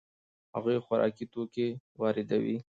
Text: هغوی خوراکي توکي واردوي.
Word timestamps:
هغوی 0.55 0.77
خوراکي 0.85 1.25
توکي 1.33 1.67
واردوي. 1.99 2.57